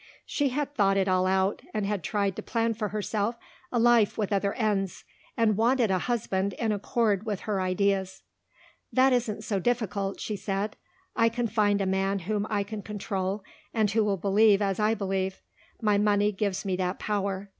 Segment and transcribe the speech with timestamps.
[0.25, 3.35] She had thought it all out and had tried to plan for herself
[3.71, 5.03] a life with other ends,
[5.37, 8.23] and wanted a husband in accord with her ideas.
[8.91, 10.75] "That isn't so difficult," she said,
[11.15, 13.43] "I can find a man whom I can control
[13.75, 15.43] and who will believe as I believe.
[15.83, 17.49] My money gives me that power.